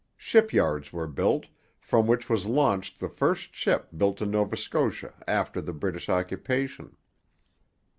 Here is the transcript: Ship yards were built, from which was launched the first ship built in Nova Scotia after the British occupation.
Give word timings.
Ship 0.17 0.51
yards 0.51 0.91
were 0.91 1.05
built, 1.05 1.45
from 1.79 2.07
which 2.07 2.27
was 2.27 2.47
launched 2.47 2.99
the 2.99 3.07
first 3.07 3.53
ship 3.53 3.87
built 3.95 4.19
in 4.19 4.31
Nova 4.31 4.57
Scotia 4.57 5.13
after 5.27 5.61
the 5.61 5.73
British 5.73 6.09
occupation. 6.09 6.97